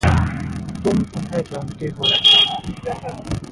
[0.03, 2.05] तुम उन्हें जानते हो।